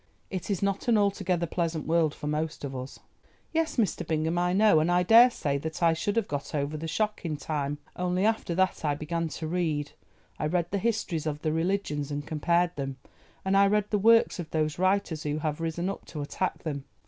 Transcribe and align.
It 0.31 0.49
is 0.49 0.63
not 0.63 0.87
an 0.87 0.97
altogether 0.97 1.45
pleasant 1.45 1.85
world 1.85 2.15
for 2.15 2.25
most 2.25 2.63
of 2.63 2.75
us." 2.75 3.01
"Yes, 3.53 3.77
Mr. 3.77 4.03
Bingham, 4.07 4.35
I 4.39 4.51
know, 4.51 4.79
and 4.79 4.91
I 4.91 5.03
daresay 5.03 5.59
that 5.59 5.83
I 5.83 5.93
should 5.93 6.15
have 6.15 6.27
got 6.27 6.55
over 6.55 6.75
the 6.75 6.87
shock 6.87 7.23
in 7.23 7.37
time, 7.37 7.77
only 7.95 8.25
after 8.25 8.55
that 8.55 8.83
I 8.83 8.95
began 8.95 9.27
to 9.27 9.45
read. 9.45 9.91
I 10.39 10.47
read 10.47 10.71
the 10.71 10.79
histories 10.79 11.27
of 11.27 11.43
the 11.43 11.53
religions 11.53 12.09
and 12.09 12.25
compared 12.25 12.75
them, 12.77 12.97
and 13.45 13.55
I 13.55 13.67
read 13.67 13.91
the 13.91 13.99
works 13.99 14.39
of 14.39 14.49
those 14.49 14.79
writers 14.79 15.21
who 15.21 15.37
have 15.37 15.61
risen 15.61 15.87
up 15.87 16.05
to 16.05 16.23
attack 16.23 16.63
them. 16.63 16.85